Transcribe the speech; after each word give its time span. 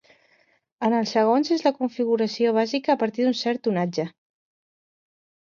En 0.87 0.95
els 0.99 1.11
segons 1.17 1.51
és 1.55 1.61
la 1.67 1.73
configuració 1.81 2.55
bàsica 2.57 2.95
a 2.95 2.97
partir 3.05 3.27
d'un 3.27 3.39
cert 3.43 3.63
tonatge. 3.69 4.09